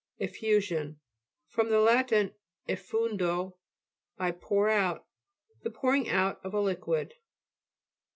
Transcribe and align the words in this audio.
^ 0.21 0.27
EFFU'SION 0.27 0.95
fr. 1.45 1.61
lat. 1.61 2.11
effundo, 2.67 3.53
I 4.17 4.31
pour 4.31 4.67
out. 4.67 5.05
The 5.61 5.69
pouring 5.69 6.09
out 6.09 6.43
of 6.43 6.55
a 6.55 6.59
liquid. 6.59 7.13